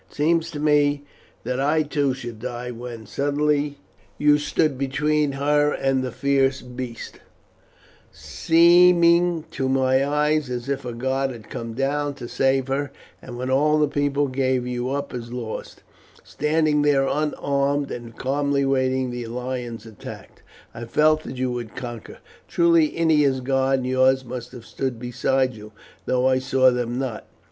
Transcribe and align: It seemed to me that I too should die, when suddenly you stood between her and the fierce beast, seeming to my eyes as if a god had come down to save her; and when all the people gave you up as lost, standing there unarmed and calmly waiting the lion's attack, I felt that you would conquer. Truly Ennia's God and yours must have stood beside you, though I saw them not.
It 0.09 0.15
seemed 0.15 0.41
to 0.45 0.59
me 0.59 1.03
that 1.43 1.59
I 1.59 1.83
too 1.83 2.15
should 2.15 2.39
die, 2.39 2.71
when 2.71 3.05
suddenly 3.05 3.77
you 4.17 4.39
stood 4.39 4.75
between 4.75 5.33
her 5.33 5.71
and 5.71 6.01
the 6.03 6.09
fierce 6.11 6.63
beast, 6.63 7.19
seeming 8.11 9.43
to 9.51 9.69
my 9.69 10.03
eyes 10.03 10.49
as 10.49 10.67
if 10.67 10.85
a 10.85 10.93
god 10.93 11.29
had 11.29 11.51
come 11.51 11.73
down 11.75 12.15
to 12.15 12.27
save 12.27 12.67
her; 12.67 12.91
and 13.21 13.37
when 13.37 13.51
all 13.51 13.77
the 13.77 13.87
people 13.87 14.25
gave 14.27 14.65
you 14.65 14.89
up 14.89 15.13
as 15.13 15.31
lost, 15.31 15.83
standing 16.23 16.81
there 16.81 17.05
unarmed 17.05 17.91
and 17.91 18.17
calmly 18.17 18.65
waiting 18.65 19.11
the 19.11 19.27
lion's 19.27 19.85
attack, 19.85 20.41
I 20.73 20.85
felt 20.85 21.21
that 21.25 21.37
you 21.37 21.51
would 21.51 21.75
conquer. 21.75 22.17
Truly 22.47 22.97
Ennia's 22.97 23.39
God 23.39 23.77
and 23.77 23.87
yours 23.87 24.25
must 24.25 24.51
have 24.53 24.65
stood 24.65 24.97
beside 24.97 25.53
you, 25.53 25.73
though 26.07 26.25
I 26.27 26.39
saw 26.39 26.71
them 26.71 26.97
not. 26.97 27.27